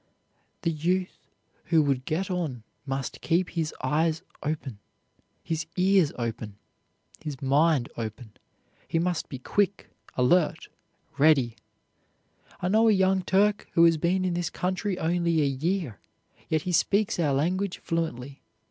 [0.63, 1.27] The youth
[1.65, 4.79] who would get on must keep his eyes open,
[5.43, 6.57] his ears open,
[7.19, 8.33] his mind open.
[8.87, 10.69] He must be quick, alert,
[11.19, 11.55] ready.
[12.63, 15.99] I know a young Turk, who has been in this country only a year,
[16.49, 18.41] yet he speaks our language fluently.